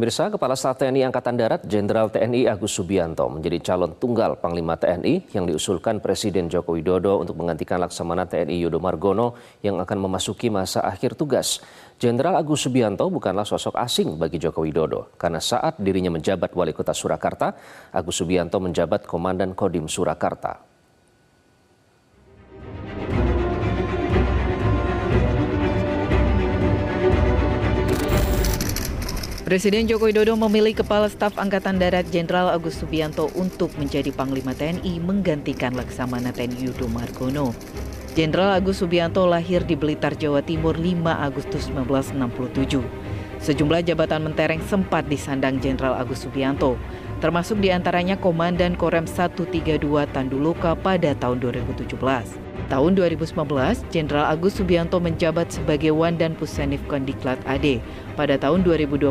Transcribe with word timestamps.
Pemirsa, 0.00 0.32
Kepala 0.32 0.56
Staf 0.56 0.80
TNI 0.80 1.12
Angkatan 1.12 1.36
Darat 1.36 1.60
Jenderal 1.68 2.08
TNI 2.08 2.48
Agus 2.48 2.72
Subianto 2.72 3.28
menjadi 3.28 3.60
calon 3.60 3.92
tunggal 4.00 4.40
Panglima 4.40 4.72
TNI 4.72 5.28
yang 5.36 5.44
diusulkan 5.44 6.00
Presiden 6.00 6.48
Joko 6.48 6.72
Widodo 6.72 7.20
untuk 7.20 7.36
menggantikan 7.36 7.76
Laksamana 7.84 8.24
TNI 8.24 8.64
Yudo 8.64 8.80
Margono 8.80 9.36
yang 9.60 9.76
akan 9.76 10.00
memasuki 10.00 10.48
masa 10.48 10.80
akhir 10.88 11.20
tugas. 11.20 11.60
Jenderal 12.00 12.40
Agus 12.40 12.64
Subianto 12.64 13.12
bukanlah 13.12 13.44
sosok 13.44 13.76
asing 13.76 14.16
bagi 14.16 14.40
Joko 14.40 14.64
Widodo 14.64 15.12
karena 15.20 15.36
saat 15.36 15.76
dirinya 15.76 16.16
menjabat 16.16 16.48
Wali 16.56 16.72
Kota 16.72 16.96
Surakarta, 16.96 17.52
Agus 17.92 18.24
Subianto 18.24 18.56
menjabat 18.56 19.04
Komandan 19.04 19.52
Kodim 19.52 19.84
Surakarta. 19.84 20.69
Presiden 29.50 29.90
Joko 29.90 30.06
Widodo 30.06 30.38
memilih 30.38 30.78
Kepala 30.78 31.10
Staf 31.10 31.34
Angkatan 31.34 31.82
Darat 31.82 32.06
Jenderal 32.14 32.54
Agus 32.54 32.78
Subianto 32.78 33.34
untuk 33.34 33.74
menjadi 33.82 34.14
Panglima 34.14 34.54
TNI 34.54 35.02
menggantikan 35.02 35.74
Laksamana 35.74 36.30
TNI 36.30 36.70
Yudo 36.70 36.86
Margono. 36.86 37.50
Jenderal 38.14 38.54
Agus 38.54 38.78
Subianto 38.78 39.26
lahir 39.26 39.66
di 39.66 39.74
Blitar, 39.74 40.14
Jawa 40.14 40.46
Timur 40.46 40.78
5 40.78 41.02
Agustus 41.02 41.66
1967. 41.66 42.78
Sejumlah 43.42 43.82
jabatan 43.82 44.30
mentereng 44.30 44.62
sempat 44.70 45.10
disandang 45.10 45.58
Jenderal 45.58 45.98
Agus 45.98 46.22
Subianto, 46.22 46.78
termasuk 47.18 47.58
di 47.58 47.74
antaranya 47.74 48.14
Komandan 48.22 48.78
Korem 48.78 49.10
132 49.10 49.82
Tanduloka 50.14 50.78
pada 50.78 51.10
tahun 51.18 51.42
2017. 51.42 52.49
Tahun 52.70 52.94
2019, 52.94 53.34
Jenderal 53.90 54.30
Agus 54.30 54.62
Subianto 54.62 55.02
menjabat 55.02 55.50
sebagai 55.50 55.90
Wandan 55.90 56.38
Pusenif 56.38 56.78
Kondiklat 56.86 57.42
AD. 57.42 57.82
Pada 58.14 58.38
tahun 58.38 58.62
2020, 58.62 59.10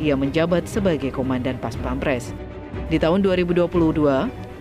ia 0.00 0.16
menjabat 0.16 0.64
sebagai 0.64 1.12
Komandan 1.12 1.60
Pas 1.60 1.76
Pampres. 1.84 2.32
Di 2.88 2.96
tahun 2.96 3.20
2022, 3.20 3.68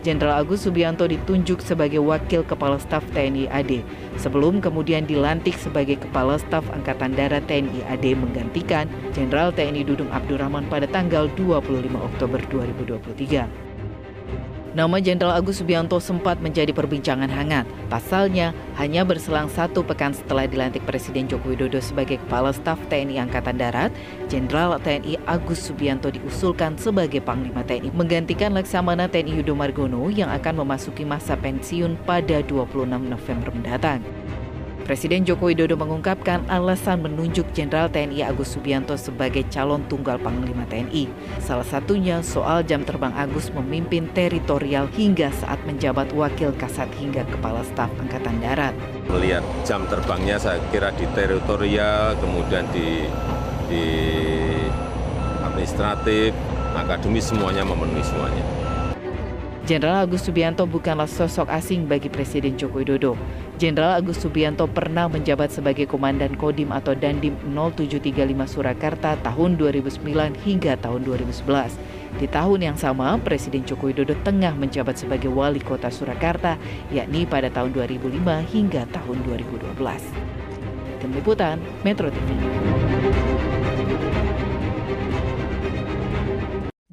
Jenderal 0.03 0.43
Agus 0.43 0.67
Subianto 0.67 1.07
ditunjuk 1.07 1.63
sebagai 1.63 2.03
Wakil 2.03 2.43
Kepala 2.43 2.75
Staf 2.83 3.07
TNI 3.15 3.47
AD, 3.47 3.79
sebelum 4.19 4.59
kemudian 4.59 5.07
dilantik 5.07 5.55
sebagai 5.55 5.95
Kepala 5.95 6.35
Staf 6.35 6.67
Angkatan 6.75 7.15
Darat 7.15 7.47
TNI 7.47 7.87
AD 7.87 8.11
menggantikan 8.11 8.91
Jenderal 9.15 9.55
TNI 9.55 9.87
Dudung 9.87 10.11
Abdurrahman 10.11 10.67
pada 10.67 10.83
tanggal 10.91 11.31
25 11.39 11.95
Oktober 11.95 12.43
2023. 12.51 13.66
Nama 14.77 15.01
Jenderal 15.01 15.33
Agus 15.33 15.57
Subianto 15.57 15.97
sempat 15.97 16.37
menjadi 16.37 16.69
perbincangan 16.69 17.33
hangat. 17.33 17.65
Pasalnya, 17.89 18.53
hanya 18.77 19.01
berselang 19.01 19.49
satu 19.49 19.81
pekan 19.81 20.13
setelah 20.13 20.45
dilantik 20.45 20.85
Presiden 20.85 21.25
Joko 21.25 21.49
Widodo 21.49 21.81
sebagai 21.81 22.21
Kepala 22.21 22.53
Staf 22.53 22.77
TNI 22.85 23.25
Angkatan 23.25 23.57
Darat, 23.57 23.89
Jenderal 24.29 24.77
TNI 24.77 25.17
Agus 25.25 25.65
Subianto 25.65 26.13
diusulkan 26.13 26.77
sebagai 26.77 27.25
Panglima 27.25 27.65
TNI 27.65 27.89
menggantikan 27.89 28.53
Laksamana 28.53 29.09
TNI 29.09 29.41
Yudo 29.41 29.57
Margono 29.57 30.13
yang 30.13 30.29
akan 30.29 30.61
memasuki 30.61 31.01
masa 31.01 31.33
pensiun 31.33 31.97
pada 32.05 32.45
26 32.45 32.85
November 32.85 33.49
mendatang. 33.49 34.05
Presiden 34.87 35.27
Joko 35.27 35.51
Widodo 35.51 35.75
mengungkapkan 35.75 36.47
alasan 36.47 37.03
menunjuk 37.03 37.51
Jenderal 37.51 37.91
TNI 37.91 38.23
Agus 38.23 38.55
Subianto 38.55 38.95
sebagai 38.95 39.43
calon 39.51 39.83
tunggal 39.91 40.15
Panglima 40.15 40.63
TNI. 40.63 41.11
Salah 41.43 41.67
satunya 41.67 42.23
soal 42.23 42.63
jam 42.63 42.87
terbang 42.87 43.11
Agus 43.11 43.51
memimpin 43.51 44.07
teritorial 44.15 44.87
hingga 44.95 45.27
saat 45.43 45.59
menjabat 45.67 46.15
Wakil 46.15 46.55
Kasat 46.55 46.87
hingga 47.03 47.27
Kepala 47.27 47.67
Staf 47.67 47.91
Angkatan 47.99 48.39
Darat. 48.39 48.71
Melihat 49.11 49.43
jam 49.67 49.83
terbangnya 49.91 50.39
saya 50.39 50.63
kira 50.71 50.95
di 50.95 51.03
teritorial, 51.11 52.15
kemudian 52.23 52.63
di, 52.71 53.11
di 53.67 53.85
administratif, 55.43 56.31
akademis 56.79 57.27
semuanya 57.27 57.67
memenuhi 57.67 58.07
semuanya. 58.07 58.66
Jenderal 59.67 60.07
Agus 60.07 60.23
Subianto 60.23 60.63
bukanlah 60.63 61.11
sosok 61.11 61.51
asing 61.51 61.91
bagi 61.91 62.07
Presiden 62.07 62.55
Joko 62.55 62.79
Widodo. 62.79 63.19
Jenderal 63.59 63.99
Agus 63.99 64.15
Subianto 64.23 64.63
pernah 64.63 65.11
menjabat 65.11 65.51
sebagai 65.51 65.83
Komandan 65.91 66.39
Kodim 66.39 66.71
atau 66.71 66.95
Dandim 66.95 67.35
0735 67.51 68.15
Surakarta 68.47 69.19
tahun 69.19 69.59
2009 69.59 70.07
hingga 70.47 70.79
tahun 70.79 71.03
2011. 71.03 71.75
Di 72.15 72.31
tahun 72.31 72.63
yang 72.63 72.77
sama, 72.79 73.19
Presiden 73.19 73.67
Joko 73.67 73.91
Widodo 73.91 74.15
tengah 74.23 74.55
menjabat 74.55 75.03
sebagai 75.03 75.27
Wali 75.27 75.59
Kota 75.59 75.91
Surakarta, 75.91 76.55
yakni 76.87 77.27
pada 77.27 77.51
tahun 77.51 77.75
2005 77.75 78.23
hingga 78.47 78.87
tahun 78.95 79.19
2012. 79.27 79.83
Tim 81.03 81.11
Liputan, 81.11 81.59
Metro 81.83 82.07
TV. 82.07 82.27